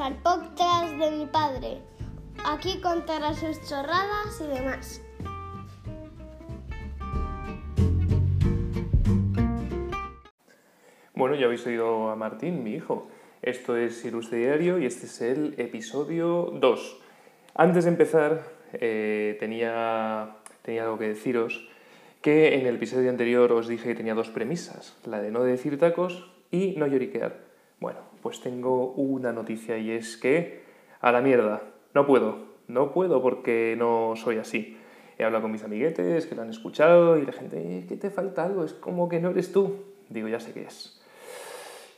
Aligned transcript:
Al 0.00 0.14
podcast 0.22 0.94
de 0.94 1.10
mi 1.10 1.26
padre. 1.26 1.78
Aquí 2.44 2.80
contará 2.80 3.34
sus 3.34 3.60
chorradas 3.68 4.40
y 4.40 4.46
demás. 4.46 5.02
Bueno, 11.14 11.34
ya 11.34 11.46
habéis 11.46 11.66
oído 11.66 12.10
a 12.10 12.16
Martín, 12.16 12.62
mi 12.62 12.74
hijo. 12.74 13.08
Esto 13.42 13.76
es 13.76 14.04
Ilustre 14.04 14.38
Diario 14.38 14.78
y 14.78 14.86
este 14.86 15.06
es 15.06 15.20
el 15.20 15.54
episodio 15.58 16.52
2. 16.54 17.00
Antes 17.54 17.84
de 17.84 17.90
empezar, 17.90 18.44
eh, 18.74 19.36
tenía, 19.40 20.36
tenía 20.62 20.84
algo 20.84 20.98
que 20.98 21.08
deciros, 21.08 21.68
que 22.22 22.54
en 22.54 22.66
el 22.66 22.76
episodio 22.76 23.10
anterior 23.10 23.50
os 23.50 23.66
dije 23.66 23.88
que 23.88 23.94
tenía 23.96 24.14
dos 24.14 24.30
premisas, 24.30 24.96
la 25.04 25.20
de 25.20 25.32
no 25.32 25.42
decir 25.42 25.76
tacos 25.76 26.30
y 26.52 26.76
no 26.76 26.86
lloriquear. 26.86 27.47
Pues 28.22 28.40
tengo 28.40 28.92
una 28.92 29.32
noticia 29.32 29.78
y 29.78 29.90
es 29.90 30.16
que 30.16 30.62
a 31.00 31.12
la 31.12 31.20
mierda, 31.20 31.62
no 31.94 32.06
puedo, 32.06 32.38
no 32.66 32.92
puedo 32.92 33.22
porque 33.22 33.76
no 33.78 34.14
soy 34.16 34.38
así. 34.38 34.76
He 35.18 35.24
hablado 35.24 35.42
con 35.42 35.52
mis 35.52 35.64
amiguetes 35.64 36.26
que 36.26 36.34
lo 36.34 36.42
han 36.42 36.50
escuchado 36.50 37.18
y 37.18 37.26
la 37.26 37.32
gente, 37.32 37.56
eh, 37.58 37.86
¿qué 37.88 37.96
te 37.96 38.10
falta 38.10 38.44
algo? 38.44 38.64
Es 38.64 38.72
como 38.72 39.08
que 39.08 39.20
no 39.20 39.30
eres 39.30 39.52
tú. 39.52 39.76
Digo, 40.08 40.28
ya 40.28 40.40
sé 40.40 40.52
qué 40.52 40.62
es. 40.62 41.00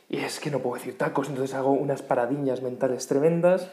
Y 0.09 0.17
es 0.17 0.39
que 0.39 0.51
no 0.51 0.59
puedo 0.59 0.75
decir 0.75 0.97
tacos, 0.97 1.29
entonces 1.29 1.55
hago 1.55 1.71
unas 1.71 2.01
paradiñas 2.01 2.61
mentales 2.61 3.07
tremendas 3.07 3.71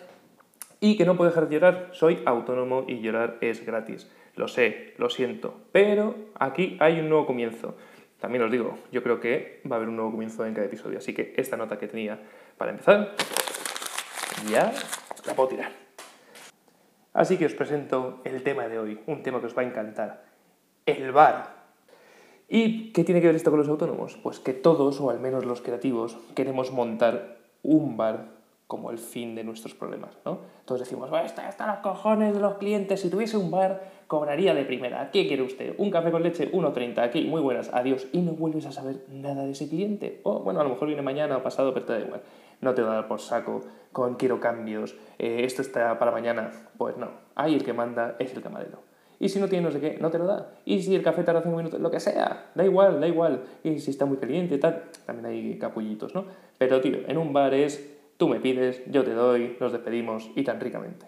y 0.80 0.96
que 0.96 1.04
no 1.04 1.16
puedo 1.16 1.30
dejar 1.30 1.48
de 1.48 1.54
llorar. 1.54 1.88
Soy 1.92 2.20
autónomo 2.26 2.84
y 2.86 3.00
llorar 3.00 3.38
es 3.40 3.64
gratis. 3.66 4.08
Lo 4.36 4.46
sé, 4.46 4.94
lo 4.98 5.10
siento, 5.10 5.54
pero 5.72 6.14
aquí 6.38 6.76
hay 6.78 7.00
un 7.00 7.08
nuevo 7.08 7.26
comienzo. 7.26 7.74
También 8.20 8.42
os 8.42 8.50
digo, 8.50 8.76
yo 8.90 9.02
creo 9.02 9.20
que 9.20 9.62
va 9.70 9.76
a 9.76 9.78
haber 9.78 9.88
un 9.88 9.96
nuevo 9.96 10.10
comienzo 10.10 10.44
en 10.44 10.54
cada 10.54 10.66
episodio, 10.66 10.98
así 10.98 11.14
que 11.14 11.34
esta 11.36 11.56
nota 11.56 11.78
que 11.78 11.86
tenía 11.86 12.18
para 12.56 12.72
empezar, 12.72 13.14
ya 14.50 14.72
la 15.24 15.34
puedo 15.34 15.50
tirar. 15.50 15.70
Así 17.12 17.36
que 17.36 17.46
os 17.46 17.54
presento 17.54 18.20
el 18.24 18.42
tema 18.42 18.68
de 18.68 18.78
hoy, 18.78 19.00
un 19.06 19.22
tema 19.22 19.40
que 19.40 19.46
os 19.46 19.56
va 19.56 19.62
a 19.62 19.66
encantar, 19.66 20.24
el 20.86 21.12
bar. 21.12 21.58
¿Y 22.48 22.92
qué 22.92 23.04
tiene 23.04 23.20
que 23.20 23.26
ver 23.26 23.36
esto 23.36 23.50
con 23.50 23.60
los 23.60 23.68
autónomos? 23.68 24.16
Pues 24.22 24.40
que 24.40 24.52
todos, 24.52 25.00
o 25.00 25.10
al 25.10 25.20
menos 25.20 25.44
los 25.44 25.60
creativos, 25.60 26.16
queremos 26.34 26.72
montar 26.72 27.38
un 27.62 27.96
bar 27.96 28.37
como 28.68 28.90
el 28.90 28.98
fin 28.98 29.34
de 29.34 29.42
nuestros 29.42 29.74
problemas, 29.74 30.10
¿no? 30.26 30.40
Todos 30.66 30.82
decimos, 30.82 31.08
bueno, 31.08 31.24
está 31.24 31.48
hasta 31.48 31.66
los 31.66 31.78
cojones 31.78 32.34
de 32.34 32.40
los 32.40 32.58
clientes, 32.58 33.00
si 33.00 33.08
tuviese 33.08 33.38
un 33.38 33.50
bar, 33.50 33.82
cobraría 34.06 34.54
de 34.54 34.66
primera. 34.66 35.10
¿Qué 35.10 35.26
quiere 35.26 35.42
usted? 35.42 35.74
Un 35.78 35.90
café 35.90 36.10
con 36.10 36.22
leche, 36.22 36.52
1.30, 36.52 36.98
aquí, 36.98 37.24
muy 37.24 37.40
buenas, 37.40 37.70
adiós. 37.72 38.06
Y 38.12 38.20
no 38.20 38.32
vuelves 38.32 38.66
a 38.66 38.72
saber 38.72 39.04
nada 39.08 39.44
de 39.46 39.52
ese 39.52 39.70
cliente. 39.70 40.20
O, 40.22 40.40
bueno, 40.40 40.60
a 40.60 40.64
lo 40.64 40.68
mejor 40.68 40.86
viene 40.86 41.00
mañana 41.00 41.38
o 41.38 41.42
pasado, 41.42 41.72
pero 41.72 41.86
te 41.86 41.94
da 41.94 42.00
igual. 42.00 42.20
No 42.60 42.74
te 42.74 42.82
va 42.82 42.92
a 42.92 42.94
dar 42.96 43.08
por 43.08 43.20
saco 43.20 43.62
con 43.90 44.16
quiero 44.16 44.38
cambios, 44.38 44.96
eh, 45.18 45.44
esto 45.44 45.62
está 45.62 45.98
para 45.98 46.10
mañana. 46.10 46.50
Pues 46.76 46.98
no, 46.98 47.08
ahí 47.36 47.54
el 47.54 47.64
que 47.64 47.72
manda 47.72 48.16
es 48.18 48.34
el 48.34 48.42
camarero. 48.42 48.82
Y 49.18 49.30
si 49.30 49.40
no 49.40 49.48
tiene 49.48 49.64
no 49.64 49.72
sé 49.72 49.80
qué, 49.80 49.98
no 49.98 50.10
te 50.10 50.18
lo 50.18 50.26
da. 50.26 50.50
Y 50.64 50.82
si 50.82 50.94
el 50.94 51.02
café 51.02 51.24
tarda 51.24 51.42
5 51.42 51.56
minutos, 51.56 51.80
lo 51.80 51.90
que 51.90 52.00
sea, 52.00 52.50
da 52.54 52.64
igual, 52.64 53.00
da 53.00 53.08
igual. 53.08 53.42
Y 53.64 53.78
si 53.78 53.90
está 53.90 54.04
muy 54.04 54.18
caliente, 54.18 54.58
tal, 54.58 54.84
también 55.06 55.26
hay 55.26 55.58
capullitos, 55.58 56.14
¿no? 56.14 56.26
Pero, 56.58 56.80
tío, 56.80 56.98
en 57.06 57.18
un 57.18 57.32
bar 57.32 57.54
es 57.54 57.97
Tú 58.18 58.28
me 58.28 58.40
pides, 58.40 58.82
yo 58.90 59.04
te 59.04 59.14
doy, 59.14 59.56
nos 59.60 59.72
despedimos 59.72 60.30
y 60.34 60.42
tan 60.42 60.60
ricamente. 60.60 61.06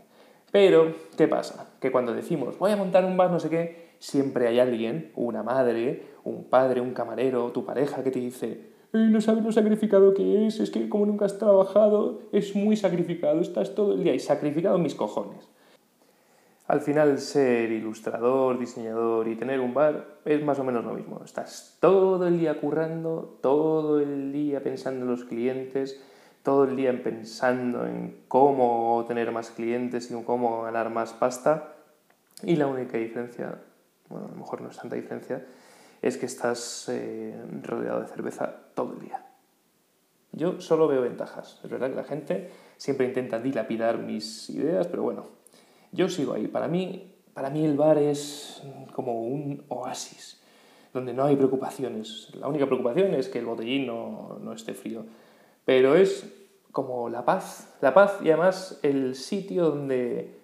Pero, 0.53 0.94
¿qué 1.16 1.27
pasa? 1.27 1.75
Que 1.80 1.91
cuando 1.91 2.14
decimos 2.14 2.56
voy 2.58 2.70
a 2.70 2.77
montar 2.77 3.05
un 3.05 3.16
bar, 3.16 3.30
no 3.30 3.41
sé 3.41 3.50
qué, 3.50 3.91
siempre 3.98 4.47
hay 4.47 4.61
alguien, 4.61 5.11
una 5.16 5.42
madre, 5.42 6.05
un 6.25 6.44
padre, 6.44 6.81
un 6.81 6.94
camarero, 6.94 7.50
tu 7.50 7.64
pareja 7.64 8.05
que 8.05 8.12
te 8.12 8.20
dice, 8.20 8.70
no 8.92 9.20
sabes 9.20 9.44
lo 9.44 9.50
sacrificado 9.50 10.14
que 10.14 10.47
es, 10.47 10.61
es 10.61 10.70
que 10.70 10.88
como 10.88 11.05
nunca 11.05 11.25
has 11.25 11.38
trabajado, 11.38 12.20
es 12.31 12.55
muy 12.55 12.77
sacrificado, 12.77 13.41
estás 13.41 13.75
todo 13.75 13.94
el 13.94 14.05
día 14.05 14.14
y 14.14 14.20
sacrificado 14.20 14.78
mis 14.78 14.94
cojones. 14.94 15.49
Al 16.69 16.81
final 16.81 17.19
ser 17.19 17.72
ilustrador, 17.72 18.56
diseñador 18.56 19.26
y 19.26 19.34
tener 19.34 19.59
un 19.59 19.75
bar 19.75 20.20
es 20.25 20.41
más 20.44 20.60
o 20.60 20.65
menos 20.65 20.84
lo 20.84 20.93
mismo. 20.93 21.20
Estás 21.25 21.76
todo 21.81 22.28
el 22.28 22.38
día 22.38 22.60
currando, 22.60 23.38
todo 23.43 23.99
el 23.99 24.32
día 24.32 24.62
pensando 24.62 25.04
en 25.04 25.10
los 25.10 25.25
clientes, 25.25 26.00
todo 26.42 26.64
el 26.64 26.76
día 26.76 27.02
pensando 27.02 27.86
en 27.86 28.22
cómo 28.28 29.04
tener 29.06 29.30
más 29.32 29.50
clientes 29.50 30.10
y 30.10 30.14
en 30.14 30.24
cómo 30.24 30.62
ganar 30.62 30.90
más 30.90 31.12
pasta. 31.12 31.74
Y 32.42 32.56
la 32.56 32.66
única 32.66 32.96
diferencia, 32.96 33.60
bueno, 34.08 34.26
a 34.26 34.30
lo 34.30 34.36
mejor 34.36 34.62
no 34.62 34.70
es 34.70 34.76
tanta 34.76 34.96
diferencia, 34.96 35.44
es 36.00 36.16
que 36.16 36.26
estás 36.26 36.88
eh, 36.88 37.34
rodeado 37.62 38.00
de 38.00 38.08
cerveza 38.08 38.54
todo 38.74 38.94
el 38.94 39.00
día. 39.00 39.26
Yo 40.32 40.60
solo 40.60 40.88
veo 40.88 41.02
ventajas. 41.02 41.60
Es 41.62 41.70
verdad 41.70 41.90
que 41.90 41.96
la 41.96 42.04
gente 42.04 42.50
siempre 42.76 43.06
intenta 43.06 43.38
dilapidar 43.38 43.98
mis 43.98 44.48
ideas, 44.48 44.86
pero 44.86 45.02
bueno, 45.02 45.26
yo 45.92 46.08
sigo 46.08 46.32
ahí. 46.32 46.46
Para 46.46 46.68
mí, 46.68 47.12
para 47.34 47.50
mí 47.50 47.64
el 47.64 47.76
bar 47.76 47.98
es 47.98 48.62
como 48.94 49.22
un 49.22 49.64
oasis, 49.68 50.40
donde 50.94 51.12
no 51.12 51.24
hay 51.24 51.36
preocupaciones. 51.36 52.28
La 52.34 52.48
única 52.48 52.64
preocupación 52.64 53.12
es 53.12 53.28
que 53.28 53.40
el 53.40 53.46
botellín 53.46 53.86
no, 53.86 54.38
no 54.40 54.52
esté 54.54 54.72
frío 54.72 55.04
pero 55.65 55.94
es 55.94 56.26
como 56.72 57.09
la 57.09 57.25
paz, 57.25 57.76
la 57.81 57.94
paz 57.94 58.19
y 58.22 58.31
además 58.31 58.78
el 58.82 59.15
sitio 59.15 59.71
donde, 59.71 60.34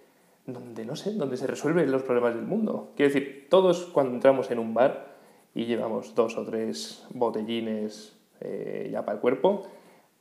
donde, 0.47 0.85
no 0.85 0.97
sé, 0.97 1.13
donde 1.13 1.37
se 1.37 1.47
resuelven 1.47 1.91
los 1.91 2.03
problemas 2.03 2.35
del 2.35 2.45
mundo. 2.45 2.91
Quiero 2.97 3.13
decir, 3.13 3.47
todos 3.49 3.87
cuando 3.87 4.15
entramos 4.15 4.51
en 4.51 4.59
un 4.59 4.75
bar 4.75 5.17
y 5.55 5.67
llevamos 5.67 6.15
dos 6.15 6.37
o 6.37 6.45
tres 6.45 7.07
botellines 7.15 8.17
eh, 8.41 8.89
ya 8.93 9.05
para 9.05 9.17
el 9.17 9.21
cuerpo, 9.21 9.63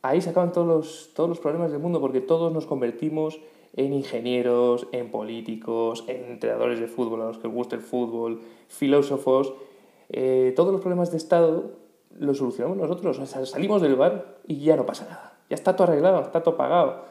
ahí 0.02 0.22
se 0.22 0.30
acaban 0.30 0.52
todos 0.52 0.68
los, 0.68 1.12
todos 1.14 1.30
los 1.30 1.40
problemas 1.40 1.72
del 1.72 1.82
mundo 1.82 2.00
porque 2.00 2.22
todos 2.22 2.54
nos 2.54 2.66
convertimos 2.66 3.40
en 3.76 3.94
ingenieros, 3.94 4.88
en 4.92 5.12
políticos, 5.12 6.06
en 6.08 6.32
entrenadores 6.32 6.80
de 6.80 6.88
fútbol 6.88 7.22
a 7.22 7.26
los 7.26 7.40
que 7.40 7.48
les 7.48 7.56
gusta 7.56 7.76
el 7.76 7.82
fútbol, 7.82 8.42
filósofos. 8.70 9.54
Eh, 10.10 10.54
todos 10.56 10.72
los 10.72 10.82
problemas 10.82 11.12
de 11.12 11.18
Estado 11.18 11.74
lo 12.20 12.34
solucionamos 12.34 12.78
nosotros. 12.78 13.20
O 13.20 13.26
sea, 13.26 13.46
salimos 13.46 13.82
del 13.82 13.96
bar 13.96 14.38
y 14.48 14.60
ya 14.60 14.76
no 14.76 14.86
pasa 14.86 15.06
nada. 15.06 15.34
Ya 15.50 15.56
está 15.56 15.76
todo 15.76 15.88
arreglado, 15.88 16.22
está 16.22 16.42
todo 16.42 16.58
pagado. 16.58 17.06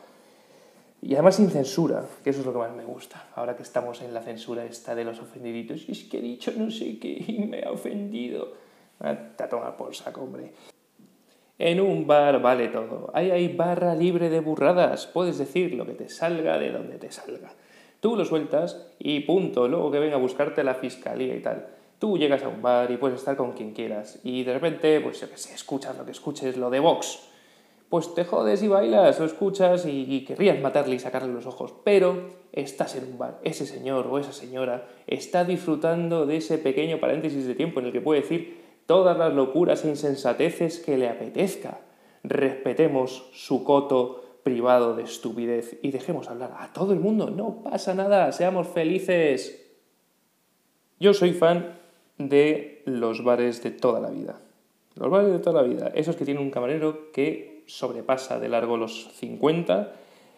Y 1.00 1.14
además 1.14 1.36
sin 1.36 1.50
censura, 1.50 2.04
que 2.22 2.30
eso 2.30 2.40
es 2.40 2.46
lo 2.46 2.52
que 2.52 2.58
más 2.58 2.74
me 2.74 2.84
gusta. 2.84 3.28
Ahora 3.34 3.56
que 3.56 3.62
estamos 3.62 4.00
en 4.00 4.14
la 4.14 4.22
censura 4.22 4.64
esta 4.64 4.94
de 4.94 5.04
los 5.04 5.20
ofendiditos. 5.20 5.86
Es 5.88 6.04
que 6.04 6.18
he 6.18 6.22
dicho 6.22 6.52
no 6.56 6.70
sé 6.70 6.98
qué 6.98 7.24
y 7.28 7.46
me 7.46 7.62
ha 7.62 7.70
ofendido. 7.70 8.52
Ah, 9.00 9.14
te 9.36 9.46
toma 9.48 9.76
por 9.76 9.94
saco, 9.94 10.22
hombre. 10.22 10.52
En 11.58 11.80
un 11.80 12.06
bar 12.06 12.40
vale 12.40 12.68
todo. 12.68 13.10
Ahí 13.12 13.30
hay 13.30 13.48
barra 13.48 13.94
libre 13.94 14.30
de 14.30 14.40
burradas. 14.40 15.06
Puedes 15.06 15.38
decir 15.38 15.74
lo 15.74 15.86
que 15.86 15.92
te 15.92 16.08
salga 16.08 16.58
de 16.58 16.72
donde 16.72 16.96
te 16.98 17.12
salga. 17.12 17.52
Tú 18.00 18.16
lo 18.16 18.24
sueltas 18.24 18.88
y 18.98 19.20
punto. 19.20 19.68
Luego 19.68 19.90
que 19.90 19.98
venga 19.98 20.16
a 20.16 20.20
buscarte 20.20 20.64
la 20.64 20.74
fiscalía 20.74 21.36
y 21.36 21.40
tal. 21.40 21.68
Tú 22.04 22.18
llegas 22.18 22.42
a 22.42 22.48
un 22.48 22.60
bar 22.60 22.90
y 22.90 22.98
puedes 22.98 23.18
estar 23.18 23.34
con 23.34 23.52
quien 23.52 23.72
quieras 23.72 24.20
y 24.22 24.44
de 24.44 24.52
repente, 24.52 25.00
pues 25.00 25.22
yo 25.22 25.30
qué 25.30 25.38
sé, 25.38 25.54
escuchas 25.54 25.96
lo 25.96 26.04
que 26.04 26.10
escuches, 26.10 26.58
lo 26.58 26.68
de 26.68 26.78
Vox. 26.78 27.30
Pues 27.88 28.14
te 28.14 28.26
jodes 28.26 28.62
y 28.62 28.68
bailas, 28.68 29.18
lo 29.18 29.24
escuchas 29.24 29.86
y, 29.86 30.22
querrías 30.26 30.60
matarle 30.60 30.96
y 30.96 30.98
sacarle 30.98 31.32
los 31.32 31.46
ojos, 31.46 31.72
pero 31.82 32.28
estás 32.52 32.94
en 32.96 33.04
un 33.04 33.16
bar. 33.16 33.40
Ese 33.42 33.64
señor 33.64 34.06
o 34.06 34.18
esa 34.18 34.34
señora 34.34 34.86
está 35.06 35.46
disfrutando 35.46 36.26
de 36.26 36.36
ese 36.36 36.58
pequeño 36.58 37.00
paréntesis 37.00 37.46
de 37.46 37.54
tiempo 37.54 37.80
en 37.80 37.86
el 37.86 37.92
que 37.92 38.02
puede 38.02 38.20
decir 38.20 38.62
todas 38.84 39.16
las 39.16 39.32
locuras 39.32 39.82
e 39.86 39.88
insensateces 39.88 40.80
que 40.80 40.98
le 40.98 41.08
apetezca. 41.08 41.80
Respetemos 42.22 43.30
su 43.32 43.64
coto 43.64 44.40
privado 44.42 44.94
de 44.94 45.04
estupidez 45.04 45.78
y 45.80 45.90
dejemos 45.90 46.28
hablar 46.28 46.54
a 46.58 46.70
todo 46.74 46.92
el 46.92 47.00
mundo. 47.00 47.30
No 47.30 47.62
pasa 47.62 47.94
nada, 47.94 48.30
seamos 48.32 48.68
felices. 48.68 49.62
Yo 51.00 51.14
soy 51.14 51.32
fan 51.32 51.82
de 52.18 52.82
los 52.84 53.24
bares 53.24 53.62
de 53.62 53.70
toda 53.70 54.00
la 54.00 54.10
vida. 54.10 54.40
Los 54.94 55.10
bares 55.10 55.32
de 55.32 55.38
toda 55.38 55.62
la 55.62 55.68
vida, 55.68 55.90
esos 55.94 56.16
que 56.16 56.24
tienen 56.24 56.42
un 56.42 56.50
camarero 56.50 57.10
que 57.12 57.62
sobrepasa 57.66 58.38
de 58.38 58.48
largo 58.48 58.76
los 58.76 59.10
50, 59.14 59.92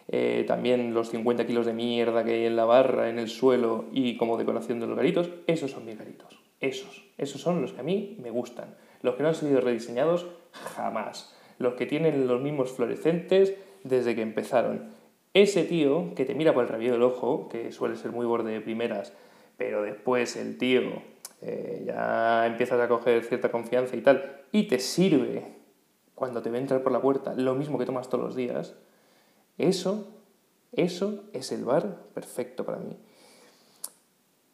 eh, 0.08 0.44
también 0.46 0.94
los 0.94 1.10
50 1.10 1.46
kilos 1.46 1.66
de 1.66 1.72
mierda 1.72 2.24
que 2.24 2.34
hay 2.34 2.46
en 2.46 2.56
la 2.56 2.64
barra, 2.64 3.10
en 3.10 3.18
el 3.18 3.28
suelo 3.28 3.86
y 3.92 4.16
como 4.16 4.38
decoración 4.38 4.80
de 4.80 4.86
los 4.86 4.96
garitos, 4.96 5.30
esos 5.46 5.70
son 5.70 5.84
mis 5.84 5.98
garitos. 5.98 6.38
Esos, 6.60 7.04
esos 7.18 7.40
son 7.40 7.60
los 7.60 7.72
que 7.72 7.80
a 7.80 7.84
mí 7.84 8.16
me 8.22 8.30
gustan. 8.30 8.74
Los 9.02 9.16
que 9.16 9.22
no 9.22 9.28
han 9.28 9.34
sido 9.34 9.60
rediseñados 9.60 10.26
jamás. 10.52 11.36
Los 11.58 11.74
que 11.74 11.86
tienen 11.86 12.26
los 12.26 12.40
mismos 12.40 12.70
fluorescentes 12.70 13.54
desde 13.84 14.14
que 14.14 14.22
empezaron. 14.22 14.90
Ese 15.34 15.64
tío 15.64 16.14
que 16.14 16.24
te 16.24 16.34
mira 16.34 16.54
por 16.54 16.64
el 16.64 16.70
rabillo 16.70 16.92
del 16.92 17.02
ojo, 17.02 17.48
que 17.50 17.72
suele 17.72 17.96
ser 17.96 18.12
muy 18.12 18.24
borde 18.24 18.52
de 18.52 18.60
primeras, 18.62 19.12
pero 19.58 19.82
después 19.82 20.36
el 20.36 20.56
tío 20.56 21.02
eh, 21.42 21.84
ya 21.86 22.46
empiezas 22.46 22.80
a 22.80 22.88
coger 22.88 23.24
cierta 23.24 23.50
confianza 23.50 23.96
y 23.96 24.00
tal, 24.00 24.42
y 24.52 24.68
te 24.68 24.78
sirve 24.78 25.56
cuando 26.14 26.42
te 26.42 26.50
ve 26.50 26.58
entrar 26.58 26.82
por 26.82 26.92
la 26.92 27.00
puerta 27.00 27.34
lo 27.34 27.54
mismo 27.54 27.78
que 27.78 27.86
tomas 27.86 28.08
todos 28.08 28.24
los 28.24 28.36
días, 28.36 28.74
eso, 29.58 30.08
eso 30.72 31.24
es 31.32 31.52
el 31.52 31.64
bar 31.64 31.96
perfecto 32.14 32.64
para 32.64 32.78
mí. 32.78 32.96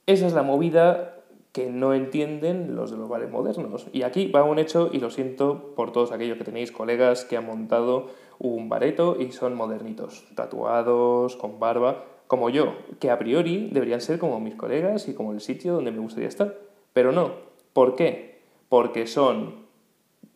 Esa 0.06 0.26
es 0.26 0.32
la 0.32 0.42
movida 0.42 1.22
que 1.52 1.68
no 1.70 1.94
entienden 1.94 2.74
los 2.74 2.90
de 2.90 2.96
los 2.96 3.08
bares 3.08 3.30
modernos. 3.30 3.86
Y 3.92 4.02
aquí 4.02 4.30
va 4.30 4.42
un 4.42 4.58
hecho, 4.58 4.90
y 4.92 4.98
lo 4.98 5.10
siento 5.10 5.74
por 5.76 5.92
todos 5.92 6.10
aquellos 6.10 6.38
que 6.38 6.44
tenéis 6.44 6.72
colegas 6.72 7.24
que 7.24 7.36
han 7.36 7.46
montado 7.46 8.08
un 8.38 8.68
bareto 8.68 9.16
y 9.20 9.30
son 9.32 9.54
modernitos, 9.54 10.26
tatuados, 10.34 11.36
con 11.36 11.60
barba, 11.60 12.04
como 12.26 12.48
yo, 12.48 12.74
que 12.98 13.10
a 13.10 13.18
priori 13.18 13.68
deberían 13.70 14.00
ser 14.00 14.18
como 14.18 14.40
mis 14.40 14.54
colegas 14.54 15.08
y 15.08 15.14
como 15.14 15.32
el 15.32 15.40
sitio 15.40 15.74
donde 15.74 15.92
me 15.92 15.98
gustaría 15.98 16.28
estar. 16.28 16.71
Pero 16.92 17.12
no. 17.12 17.32
¿Por 17.72 17.96
qué? 17.96 18.42
Porque 18.68 19.06
son, 19.06 19.66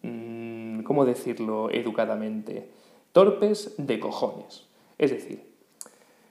mm, 0.03 0.83
¿cómo 0.83 1.05
decirlo 1.05 1.71
educadamente? 1.71 2.71
Torpes 3.13 3.75
de 3.79 3.99
cojones. 4.01 4.67
Es 4.99 5.11
decir, 5.11 5.47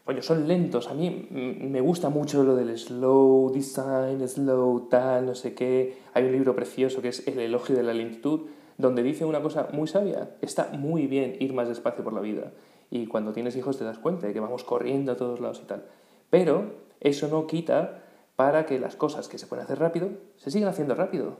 Oye, 0.07 0.22
son 0.22 0.48
lentos. 0.48 0.88
A 0.88 0.94
mí 0.94 1.27
me 1.31 1.81
gusta 1.81 2.10
mucho 2.10 2.44
lo 2.44 2.56
del 2.56 2.77
slow 2.77 3.51
design, 3.51 4.27
slow 4.27 4.88
tal, 4.88 5.25
no 5.25 5.33
sé 5.33 5.56
qué. 5.56 5.98
Hay 6.13 6.25
un 6.25 6.31
libro 6.31 6.56
precioso 6.56 7.01
que 7.01 7.07
es 7.07 7.27
El 7.27 7.39
elogio 7.39 7.75
de 7.75 7.81
la 7.81 7.94
lentitud, 7.94 8.42
donde 8.77 9.01
dice 9.01 9.25
una 9.25 9.42
cosa 9.42 9.68
muy 9.74 9.88
sabia. 9.88 10.36
Está 10.42 10.69
muy 10.74 11.07
bien 11.07 11.36
ir 11.39 11.54
más 11.54 11.68
despacio 11.68 12.04
por 12.04 12.13
la 12.13 12.22
vida. 12.22 12.51
Y 12.92 13.07
cuando 13.07 13.33
tienes 13.33 13.56
hijos 13.56 13.80
te 13.80 13.83
das 13.83 13.98
cuenta 13.98 14.27
de 14.27 14.33
que 14.33 14.39
vamos 14.39 14.63
corriendo 14.63 15.12
a 15.12 15.18
todos 15.18 15.39
lados 15.39 15.60
y 15.63 15.68
tal. 15.68 15.86
Pero 16.30 16.74
eso 17.00 17.27
no 17.27 17.48
quita 17.48 18.04
para 18.36 18.66
que 18.66 18.80
las 18.80 18.96
cosas 18.96 19.28
que 19.28 19.38
se 19.38 19.48
pueden 19.48 19.66
hacer 19.66 19.80
rápido 19.80 20.10
se 20.38 20.52
sigan 20.52 20.70
haciendo 20.70 20.96
rápido. 20.96 21.38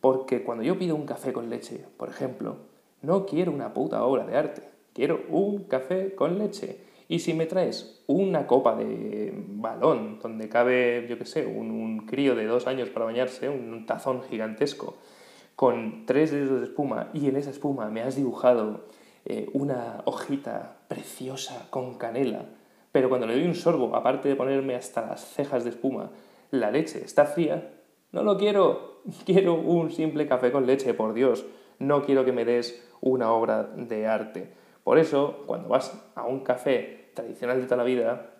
Porque 0.00 0.44
cuando 0.44 0.62
yo 0.62 0.78
pido 0.78 0.94
un 0.94 1.06
café 1.06 1.32
con 1.32 1.50
leche, 1.50 1.84
por 1.96 2.08
ejemplo, 2.08 2.56
no 3.02 3.26
quiero 3.26 3.52
una 3.52 3.72
puta 3.72 4.04
obra 4.04 4.26
de 4.26 4.36
arte. 4.36 4.62
Quiero 4.92 5.22
un 5.28 5.64
café 5.64 6.14
con 6.14 6.38
leche 6.38 6.80
y 7.08 7.20
si 7.20 7.34
me 7.34 7.46
traes 7.46 8.02
una 8.06 8.46
copa 8.46 8.74
de 8.74 9.32
balón 9.48 10.18
donde 10.20 10.48
cabe, 10.48 11.06
yo 11.08 11.18
qué 11.18 11.24
sé, 11.24 11.46
un, 11.46 12.06
crío 12.06 12.34
de 12.34 12.46
dos 12.46 12.66
años 12.66 12.88
para 12.90 13.04
bañarse, 13.04 13.48
un 13.48 13.84
tazón 13.84 14.22
gigantesco, 14.22 14.96
con 15.56 16.04
tres 16.06 16.30
dedos 16.30 16.60
de 16.60 16.66
espuma 16.66 17.10
y 17.12 17.28
en 17.28 17.36
esa 17.36 17.50
espuma 17.50 17.88
me 17.90 18.02
has 18.02 18.16
dibujado 18.16 18.84
eh, 19.24 19.48
una 19.54 20.02
hojita 20.04 20.78
preciosa 20.88 21.66
con 21.70 21.98
canela, 21.98 22.46
pero 22.96 23.10
cuando 23.10 23.26
le 23.26 23.34
doy 23.34 23.44
un 23.44 23.54
sorbo, 23.54 23.94
aparte 23.94 24.26
de 24.26 24.36
ponerme 24.36 24.74
hasta 24.74 25.04
las 25.04 25.22
cejas 25.22 25.64
de 25.64 25.68
espuma, 25.68 26.12
la 26.50 26.70
leche 26.70 27.04
está 27.04 27.26
fría, 27.26 27.74
no 28.12 28.22
lo 28.22 28.38
quiero, 28.38 29.02
quiero 29.26 29.52
un 29.52 29.90
simple 29.90 30.26
café 30.26 30.50
con 30.50 30.64
leche, 30.64 30.94
por 30.94 31.12
Dios, 31.12 31.44
no 31.78 32.02
quiero 32.06 32.24
que 32.24 32.32
me 32.32 32.46
des 32.46 32.82
una 33.02 33.32
obra 33.32 33.64
de 33.64 34.06
arte. 34.06 34.48
Por 34.82 34.98
eso, 34.98 35.42
cuando 35.44 35.68
vas 35.68 36.10
a 36.14 36.24
un 36.24 36.40
café 36.40 37.10
tradicional 37.12 37.60
de 37.60 37.64
toda 37.64 37.76
la 37.76 37.84
vida, 37.84 38.30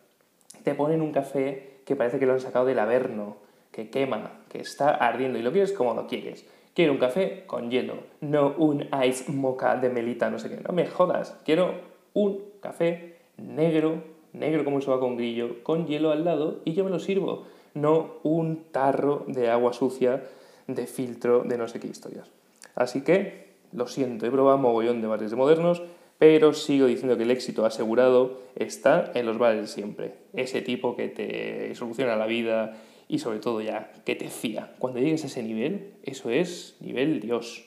te 0.64 0.74
ponen 0.74 1.02
un 1.02 1.12
café 1.12 1.80
que 1.84 1.94
parece 1.94 2.18
que 2.18 2.24
lo 2.24 2.32
han 2.32 2.40
sacado 2.40 2.64
del 2.64 2.78
averno, 2.78 3.36
que 3.70 3.90
quema, 3.90 4.40
que 4.48 4.60
está 4.60 4.88
ardiendo 4.88 5.38
y 5.38 5.42
lo 5.42 5.52
quieres 5.52 5.74
como 5.74 5.92
lo 5.92 6.06
quieres. 6.06 6.48
Quiero 6.74 6.92
un 6.92 6.98
café 6.98 7.44
con 7.46 7.70
hielo, 7.70 7.98
no 8.22 8.54
un 8.56 8.88
ice 9.04 9.30
mocha 9.30 9.76
de 9.76 9.90
melita, 9.90 10.30
no 10.30 10.38
sé 10.38 10.48
qué. 10.48 10.62
No 10.66 10.72
me 10.72 10.86
jodas, 10.86 11.38
quiero 11.44 11.74
un 12.14 12.42
café 12.62 13.16
negro, 13.36 14.15
negro 14.36 14.64
como 14.64 14.76
un 14.76 14.82
con 14.82 15.16
grillo, 15.16 15.62
con 15.62 15.86
hielo 15.86 16.10
al 16.10 16.24
lado 16.24 16.60
y 16.64 16.74
yo 16.74 16.84
me 16.84 16.90
lo 16.90 16.98
sirvo. 16.98 17.44
No 17.74 18.14
un 18.22 18.64
tarro 18.70 19.24
de 19.26 19.50
agua 19.50 19.72
sucia, 19.72 20.24
de 20.66 20.86
filtro, 20.86 21.42
de 21.42 21.58
no 21.58 21.68
sé 21.68 21.80
qué 21.80 21.88
historias. 21.88 22.30
Así 22.74 23.02
que, 23.02 23.46
lo 23.72 23.86
siento, 23.86 24.26
he 24.26 24.30
probado 24.30 24.58
mogollón 24.58 25.00
de 25.00 25.08
bares 25.08 25.30
de 25.30 25.36
modernos, 25.36 25.82
pero 26.18 26.54
sigo 26.54 26.86
diciendo 26.86 27.16
que 27.16 27.24
el 27.24 27.30
éxito 27.30 27.66
asegurado 27.66 28.40
está 28.54 29.12
en 29.14 29.26
los 29.26 29.38
bares 29.38 29.70
siempre. 29.70 30.14
Ese 30.32 30.62
tipo 30.62 30.96
que 30.96 31.08
te 31.08 31.74
soluciona 31.74 32.16
la 32.16 32.26
vida 32.26 32.76
y 33.08 33.18
sobre 33.18 33.38
todo 33.38 33.60
ya 33.60 33.92
que 34.04 34.14
te 34.14 34.28
fía. 34.28 34.74
Cuando 34.78 35.00
llegues 35.00 35.24
a 35.24 35.26
ese 35.26 35.42
nivel, 35.42 35.94
eso 36.02 36.30
es 36.30 36.76
nivel 36.80 37.20
Dios. 37.20 37.66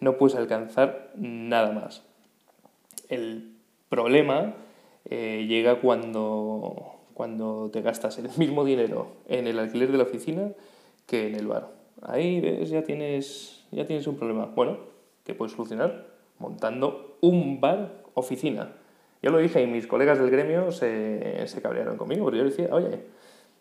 No 0.00 0.16
puedes 0.16 0.36
alcanzar 0.36 1.10
nada 1.16 1.72
más. 1.72 2.02
El 3.08 3.52
problema 3.88 4.54
eh, 5.10 5.46
llega 5.48 5.80
cuando, 5.80 6.96
cuando 7.14 7.70
te 7.70 7.82
gastas 7.82 8.18
el 8.18 8.28
mismo 8.36 8.64
dinero 8.64 9.08
en 9.28 9.46
el 9.46 9.58
alquiler 9.58 9.90
de 9.90 9.98
la 9.98 10.04
oficina 10.04 10.52
que 11.06 11.26
en 11.26 11.34
el 11.34 11.46
bar. 11.46 11.70
Ahí 12.02 12.40
ves, 12.40 12.70
ya 12.70 12.82
tienes, 12.82 13.64
ya 13.70 13.86
tienes 13.86 14.06
un 14.06 14.16
problema. 14.16 14.46
Bueno, 14.46 14.78
que 15.24 15.34
puedes 15.34 15.52
solucionar 15.52 16.06
montando 16.38 17.18
un 17.20 17.60
bar 17.60 18.02
oficina. 18.14 18.72
Yo 19.22 19.30
lo 19.30 19.38
dije 19.38 19.62
y 19.62 19.66
mis 19.66 19.86
colegas 19.86 20.18
del 20.18 20.30
gremio 20.30 20.72
se, 20.72 21.46
se 21.46 21.62
cabrearon 21.62 21.96
conmigo, 21.96 22.24
porque 22.24 22.38
yo 22.38 22.44
decía, 22.44 22.68
oye, 22.72 23.04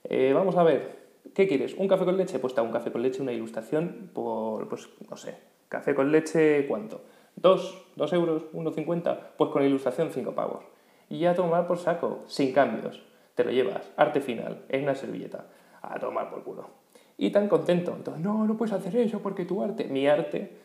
eh, 0.06 0.32
vamos 0.34 0.56
a 0.56 0.64
ver, 0.64 0.98
¿qué 1.36 1.48
quieres? 1.48 1.76
¿Un 1.76 1.88
café 1.88 2.04
con 2.04 2.18
leche? 2.18 2.40
Pues 2.40 2.52
está 2.52 2.64
un 2.64 2.72
café 2.72 2.92
con 2.92 3.04
leche, 3.04 3.22
una 3.22 3.32
ilustración 3.32 4.10
por, 4.12 4.68
pues 4.68 4.90
no 5.08 5.16
sé, 5.18 5.36
café 5.70 5.94
con 5.94 6.12
leche, 6.12 6.66
¿cuánto? 6.68 7.02
¿Dos? 7.36 7.86
¿Dos 7.96 8.12
euros? 8.14 8.46
¿Uno 8.54 8.72
cincuenta? 8.72 9.34
Pues 9.38 9.52
con 9.52 9.64
ilustración, 9.64 10.10
cinco 10.12 10.34
pavos. 10.34 10.64
Y 11.12 11.26
a 11.26 11.36
tomar 11.36 11.68
por 11.68 11.78
saco, 11.78 12.24
sin 12.28 12.54
cambios. 12.54 13.04
Te 13.36 13.44
lo 13.44 13.52
llevas, 13.52 13.92
arte 13.98 14.22
final, 14.22 14.64
en 14.70 14.84
una 14.84 14.96
servilleta. 14.96 15.46
A 15.82 16.00
tomar 16.00 16.30
por 16.30 16.44
culo. 16.44 16.70
Y 17.18 17.32
tan 17.32 17.50
contento. 17.50 17.94
Entonces, 17.94 18.24
no, 18.24 18.48
no 18.48 18.56
puedes 18.56 18.74
hacer 18.74 18.96
eso 18.96 19.20
porque 19.20 19.44
tu 19.44 19.62
arte, 19.62 19.84
mi 19.86 20.08
arte, 20.08 20.58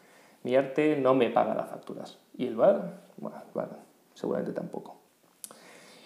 mi 0.44 0.54
arte 0.54 0.96
no 0.96 1.16
me 1.16 1.30
paga 1.30 1.56
las 1.56 1.68
facturas. 1.68 2.18
¿Y 2.38 2.46
el 2.46 2.54
bar? 2.54 3.00
Bueno, 3.16 3.36
el 3.44 3.52
bar 3.52 3.76
seguramente 4.14 4.52
tampoco. 4.52 4.96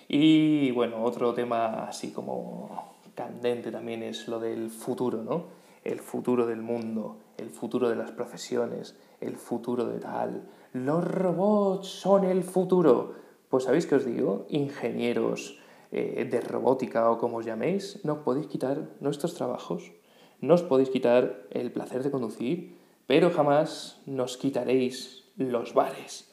Y 0.08 0.70
bueno, 0.70 1.04
otro 1.04 1.34
tema 1.34 1.84
así 1.84 2.10
como 2.10 2.94
candente 3.14 3.70
también 3.70 4.02
es 4.02 4.26
lo 4.26 4.40
del 4.40 4.70
futuro, 4.70 5.22
¿no? 5.22 5.44
El 5.84 6.00
futuro 6.00 6.46
del 6.46 6.62
mundo, 6.62 7.18
el 7.36 7.50
futuro 7.50 7.90
de 7.90 7.96
las 7.96 8.10
profesiones, 8.10 8.96
el 9.20 9.36
futuro 9.36 9.84
de 9.84 10.00
tal. 10.00 10.48
Los 10.72 11.04
robots 11.04 11.88
son 11.88 12.24
el 12.24 12.42
futuro. 12.42 13.14
Pues 13.50 13.64
sabéis 13.64 13.86
que 13.86 13.96
os 13.96 14.06
digo, 14.06 14.46
ingenieros 14.48 15.58
eh, 15.90 16.24
de 16.24 16.40
robótica 16.40 17.10
o 17.10 17.18
como 17.18 17.42
os 17.42 17.46
llaméis, 17.46 17.98
no 18.06 18.22
podéis 18.22 18.46
quitar 18.46 18.94
nuestros 19.02 19.34
trabajos, 19.34 19.90
no 20.38 20.54
os 20.54 20.62
podéis 20.62 20.88
quitar 20.88 21.50
el 21.50 21.74
placer 21.74 22.06
de 22.06 22.14
conducir, 22.14 22.78
pero 23.10 23.34
jamás 23.34 23.98
nos 24.06 24.38
quitaréis 24.38 25.26
los 25.34 25.74
bares. 25.74 26.30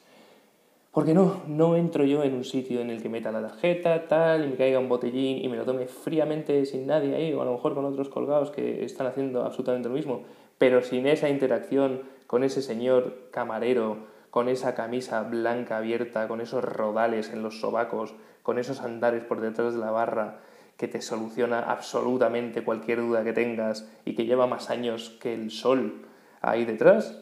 Porque 0.92 1.12
no, 1.12 1.42
no 1.48 1.74
entro 1.74 2.04
yo 2.04 2.22
en 2.22 2.34
un 2.34 2.44
sitio 2.44 2.80
en 2.80 2.90
el 2.90 3.02
que 3.02 3.08
meta 3.08 3.32
la 3.32 3.42
tarjeta, 3.42 4.06
tal, 4.06 4.44
y 4.44 4.48
me 4.48 4.56
caiga 4.56 4.78
un 4.78 4.88
botellín 4.88 5.44
y 5.44 5.48
me 5.48 5.56
lo 5.56 5.64
tome 5.64 5.86
fríamente 5.86 6.64
sin 6.66 6.86
nadie 6.86 7.16
ahí, 7.16 7.32
o 7.34 7.42
a 7.42 7.44
lo 7.44 7.52
mejor 7.52 7.74
con 7.74 7.84
otros 7.84 8.08
colgados 8.08 8.52
que 8.52 8.84
están 8.84 9.08
haciendo 9.08 9.42
absolutamente 9.42 9.88
lo 9.88 9.96
mismo, 9.96 10.22
pero 10.56 10.82
sin 10.82 11.08
esa 11.08 11.28
interacción 11.28 12.02
con 12.28 12.44
ese 12.44 12.62
señor 12.62 13.28
camarero, 13.32 14.06
con 14.30 14.48
esa 14.48 14.74
camisa 14.74 15.22
blanca 15.22 15.78
abierta, 15.78 16.28
con 16.28 16.40
esos 16.40 16.64
rodales 16.64 17.30
en 17.32 17.42
los 17.42 17.60
sobacos, 17.60 18.14
con 18.42 18.58
esos 18.58 18.80
andares 18.80 19.24
por 19.24 19.40
detrás 19.40 19.74
de 19.74 19.80
la 19.80 19.90
barra, 19.90 20.38
que 20.76 20.88
te 20.88 21.02
soluciona 21.02 21.60
absolutamente 21.60 22.62
cualquier 22.62 23.00
duda 23.00 23.24
que 23.24 23.32
tengas 23.32 23.90
y 24.04 24.14
que 24.14 24.26
lleva 24.26 24.46
más 24.46 24.70
años 24.70 25.16
que 25.20 25.34
el 25.34 25.50
sol 25.50 26.06
ahí 26.40 26.64
detrás? 26.64 27.18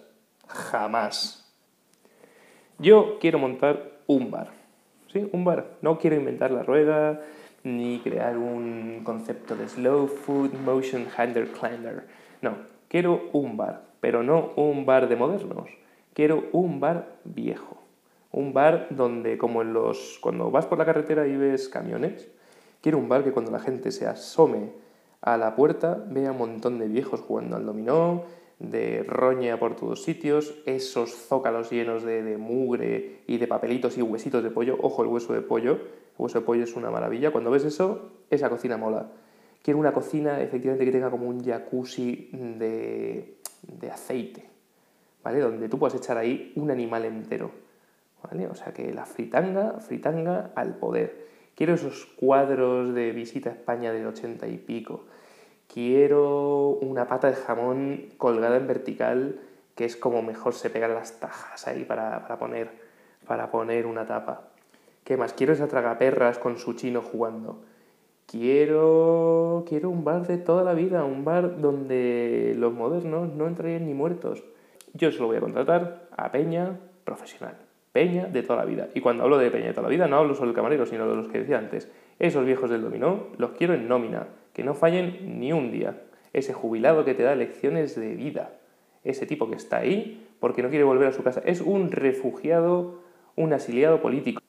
Jamás. 0.47 1.51
Yo 2.79 3.19
quiero 3.19 3.39
montar 3.39 3.93
un 4.07 4.31
bar. 4.31 4.51
¿Sí? 5.13 5.29
Un 5.33 5.45
bar. 5.45 5.79
No 5.81 5.99
quiero 5.99 6.17
inventar 6.17 6.51
la 6.51 6.63
rueda 6.63 7.23
ni 7.65 7.99
crear 7.99 8.37
un 8.37 9.01
concepto 9.03 9.57
de 9.57 9.69
slow 9.69 10.07
food 10.07 10.53
motion 10.65 11.07
handler 11.17 11.49
climber. 11.49 12.07
No, 12.41 12.57
quiero 12.89 13.29
un 13.33 13.57
bar, 13.57 13.83
pero 14.01 14.23
no 14.23 14.53
un 14.57 14.87
bar 14.87 15.09
de 15.09 15.17
modernos. 15.17 15.69
Quiero 16.17 16.45
un 16.53 16.81
bar 16.81 17.19
viejo. 17.25 17.77
Un 18.33 18.55
bar 18.55 18.87
donde, 18.89 19.37
como 19.37 19.61
en 19.61 19.75
los. 19.75 20.19
cuando 20.23 20.51
vas 20.51 20.65
por 20.65 20.79
la 20.79 20.87
carretera 20.87 21.27
y 21.27 21.37
ves 21.37 21.69
camiones, 21.69 22.27
quiero 22.81 22.97
un 22.97 23.07
bar 23.07 23.23
que 23.23 23.33
cuando 23.33 23.51
la 23.51 23.59
gente 23.59 23.93
se 23.93 24.07
asome 24.07 24.73
a 25.21 25.37
la 25.37 25.55
puerta 25.55 26.03
vea 26.09 26.33
un 26.33 26.39
montón 26.39 26.79
de 26.79 26.89
viejos 26.89 27.21
jugando 27.21 27.57
al 27.57 27.67
dominó, 27.67 28.25
de 28.59 29.05
roña 29.07 29.59
por 29.59 29.77
todos 29.77 30.05
sitios, 30.05 30.55
esos 30.65 31.11
zócalos 31.11 31.71
llenos 31.71 32.03
de, 32.03 32.39
mugre 32.39 33.19
y 33.27 33.37
de 33.37 33.47
papelitos 33.47 33.99
y 33.99 34.01
huesitos 34.01 34.43
de 34.43 34.49
pollo. 34.49 34.79
Ojo, 34.81 35.03
el 35.03 35.09
hueso 35.11 35.35
de 35.35 35.43
pollo. 35.43 35.73
El 35.73 35.81
hueso 36.17 36.41
de 36.41 36.47
pollo 36.47 36.65
es 36.65 36.75
una 36.77 36.91
maravilla. 36.91 37.31
Cuando 37.31 37.51
ves 37.51 37.67
eso, 37.67 38.13
esa 38.31 38.49
cocina 38.49 38.79
mola. 38.79 39.13
Quiero 39.63 39.79
una 39.79 39.93
cocina, 39.93 40.41
efectivamente, 40.41 40.87
que 40.87 40.93
tenga 40.93 41.11
como 41.11 41.29
un 41.29 41.45
jacuzzi 41.45 42.31
de, 42.33 43.37
de 43.61 43.91
aceite, 43.91 44.56
¿vale? 45.27 45.41
Donde 45.41 45.69
tú 45.69 45.77
puedas 45.77 45.97
echar 45.97 46.19
ahí 46.19 46.53
un 46.55 46.71
animal 46.71 47.05
entero, 47.05 47.51
¿vale? 48.23 48.47
O 48.47 48.55
sea, 48.55 48.73
que 48.73 48.95
la 48.95 49.07
fritanga, 49.07 49.81
fritanga 49.81 50.53
al 50.55 50.77
poder. 50.77 51.27
Quiero 51.57 51.75
esos 51.75 52.07
cuadros 52.17 52.95
de 52.95 53.11
visita 53.11 53.51
a 53.51 53.53
España 53.55 53.93
del 53.93 54.07
ochenta 54.07 54.47
y 54.47 54.57
pico 54.57 55.05
quiero 55.73 56.69
una 56.81 57.09
pata 57.09 57.29
de 57.29 57.35
jamón 57.35 58.05
colgada 58.19 58.57
en 58.57 58.69
vertical, 58.69 59.41
que 59.75 59.85
es 59.85 59.97
como 59.97 60.23
mejor 60.23 60.55
se 60.55 60.71
pegan 60.71 60.95
las 60.95 61.19
tajas 61.19 61.67
ahí 61.67 61.85
para, 61.85 62.25
poner, 62.39 62.71
para 63.27 63.51
poner 63.51 63.87
una 63.87 64.07
tapa. 64.07 64.49
¿Qué 65.03 65.17
más? 65.17 65.33
Quiero 65.33 65.53
esa 65.53 65.67
tragaperras 65.67 66.39
con 66.39 66.57
su 66.57 66.75
chino 66.75 67.03
jugando. 67.03 67.59
Quiero, 68.27 69.65
quiero 69.69 69.91
un 69.91 70.05
bar 70.05 70.27
de 70.29 70.39
toda 70.39 70.63
la 70.63 70.75
vida, 70.75 71.05
un 71.05 71.25
bar 71.25 71.61
donde 71.61 72.55
los 72.57 72.73
modernos 72.73 73.35
no 73.35 73.49
entrarían 73.49 73.87
ni 73.87 73.95
muertos. 73.95 74.45
Yo 74.97 75.13
se 75.13 75.19
lo 75.19 75.27
voy 75.27 75.37
a 75.37 75.41
contratar 75.41 76.09
a 76.17 76.31
Peña 76.33 76.79
profesional. 77.05 77.57
Peña 77.93 78.27
de 78.27 78.43
toda 78.43 78.61
la 78.61 78.65
vida. 78.65 78.89
Y 78.95 79.01
cuando 79.01 79.25
hablo 79.25 79.39
de 79.39 79.51
Peña 79.51 79.67
de 79.67 79.73
toda 79.73 79.85
la 79.85 79.89
vida, 79.89 80.07
no 80.07 80.17
hablo 80.17 80.35
solo 80.35 80.49
del 80.49 80.57
camarero, 80.57 80.87
sino 80.87 81.09
de 81.09 81.17
los 81.17 81.29
que 81.29 81.41
decía 81.41 81.59
antes. 81.59 81.91
Esos 82.19 82.45
viejos 82.45 82.71
del 82.71 82.83
dominó 82.83 83.29
los 83.37 83.53
quiero 83.53 83.75
en 83.75 83.89
nómina, 83.89 84.29
que 84.55 84.65
no 84.65 84.75
fallen 84.75 85.39
ni 85.39 85.53
un 85.53 85.71
día. 85.71 86.03
Ese 86.33 86.53
jubilado 86.53 87.05
que 87.05 87.15
te 87.15 87.23
da 87.23 87.35
lecciones 87.35 87.99
de 87.99 88.15
vida. 88.15 88.55
Ese 89.05 89.27
tipo 89.27 89.51
que 89.51 89.57
está 89.57 89.79
ahí 89.79 90.27
porque 90.41 90.63
no 90.63 90.71
quiere 90.71 90.85
volver 90.85 91.09
a 91.09 91.13
su 91.13 91.23
casa. 91.23 91.43
Es 91.45 91.61
un 91.61 91.91
refugiado, 91.91 93.01
un 93.35 93.53
asiliado 93.53 94.01
político. 94.01 94.41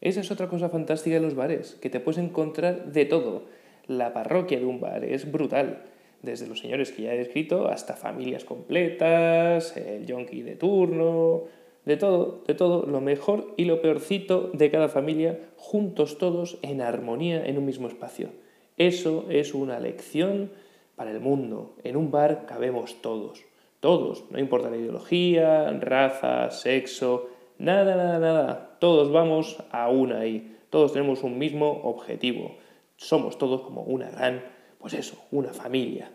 Esa 0.00 0.20
es 0.20 0.30
otra 0.30 0.48
cosa 0.48 0.68
fantástica 0.70 1.16
de 1.16 1.22
los 1.22 1.34
bares, 1.34 1.76
que 1.82 1.90
te 1.90 2.00
puedes 2.00 2.18
encontrar 2.18 2.86
de 2.92 3.04
todo. 3.04 3.44
La 3.86 4.12
parroquia 4.12 4.58
de 4.58 4.64
un 4.64 4.80
bar 4.80 5.04
es 5.04 5.30
brutal. 5.30 5.82
Desde 6.22 6.46
los 6.46 6.60
señores 6.60 6.92
que 6.92 7.02
ya 7.02 7.14
he 7.14 7.20
escrito 7.20 7.68
hasta 7.68 7.96
familias 7.96 8.44
completas, 8.44 9.76
el 9.76 10.06
yonki 10.06 10.42
de 10.42 10.56
turno, 10.56 11.44
de 11.84 11.96
todo, 11.96 12.42
de 12.46 12.54
todo, 12.54 12.86
lo 12.86 13.00
mejor 13.00 13.54
y 13.56 13.64
lo 13.64 13.80
peorcito 13.80 14.50
de 14.52 14.70
cada 14.70 14.88
familia, 14.88 15.40
juntos 15.56 16.18
todos 16.18 16.58
en 16.62 16.82
armonía 16.82 17.44
en 17.46 17.58
un 17.58 17.64
mismo 17.64 17.88
espacio. 17.88 18.28
Eso 18.76 19.26
es 19.30 19.54
una 19.54 19.80
lección 19.80 20.50
para 20.96 21.10
el 21.10 21.20
mundo. 21.20 21.74
En 21.84 21.96
un 21.96 22.10
bar 22.10 22.44
cabemos 22.46 23.00
todos, 23.00 23.42
todos, 23.80 24.24
no 24.30 24.38
importa 24.38 24.70
la 24.70 24.76
ideología, 24.76 25.70
raza, 25.80 26.50
sexo, 26.50 27.28
nada, 27.58 27.96
nada, 27.96 28.18
nada. 28.18 28.76
Todos 28.78 29.10
vamos 29.10 29.62
a 29.70 29.88
una 29.88 30.20
ahí, 30.20 30.56
todos 30.68 30.92
tenemos 30.92 31.22
un 31.22 31.38
mismo 31.38 31.80
objetivo. 31.84 32.56
Somos 32.96 33.38
todos 33.38 33.62
como 33.62 33.82
una 33.82 34.10
gran, 34.10 34.42
pues 34.80 34.94
eso, 34.94 35.22
una 35.30 35.52
familia. 35.52 36.10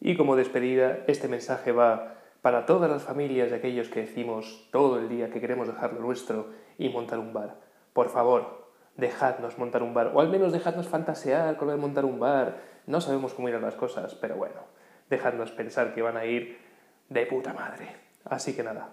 Y 0.00 0.16
como 0.16 0.36
despedida, 0.36 0.98
este 1.06 1.28
mensaje 1.28 1.72
va 1.72 2.16
para 2.42 2.66
todas 2.66 2.90
las 2.90 3.02
familias 3.02 3.50
de 3.50 3.56
aquellos 3.56 3.88
que 3.88 4.00
decimos 4.00 4.68
todo 4.72 4.98
el 4.98 5.08
día 5.08 5.30
que 5.30 5.40
queremos 5.40 5.68
dejar 5.68 5.92
lo 5.92 6.00
nuestro 6.00 6.48
y 6.78 6.88
montar 6.88 7.18
un 7.18 7.32
bar. 7.32 7.56
Por 7.92 8.08
favor, 8.08 8.66
dejadnos 8.96 9.58
montar 9.58 9.82
un 9.82 9.94
bar, 9.94 10.12
o 10.14 10.20
al 10.20 10.28
menos 10.28 10.52
dejadnos 10.52 10.88
fantasear 10.88 11.56
con 11.56 11.68
lo 11.68 11.74
de 11.74 11.80
montar 11.80 12.04
un 12.04 12.18
bar. 12.18 12.60
No 12.86 13.00
sabemos 13.00 13.34
cómo 13.34 13.48
irán 13.48 13.62
las 13.62 13.74
cosas, 13.74 14.14
pero 14.14 14.36
bueno, 14.36 14.62
dejadnos 15.08 15.52
pensar 15.52 15.94
que 15.94 16.02
van 16.02 16.16
a 16.16 16.24
ir 16.24 16.58
de 17.08 17.26
puta 17.26 17.52
madre. 17.52 17.88
Así 18.24 18.56
que 18.56 18.62
nada, 18.62 18.90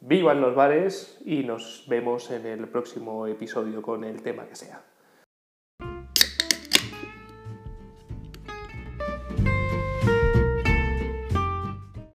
vivan 0.00 0.40
los 0.40 0.54
bares 0.54 1.20
y 1.24 1.42
nos 1.44 1.84
vemos 1.88 2.30
en 2.30 2.46
el 2.46 2.68
próximo 2.68 3.26
episodio 3.26 3.82
con 3.82 4.04
el 4.04 4.22
tema 4.22 4.46
que 4.46 4.56
sea. 4.56 4.82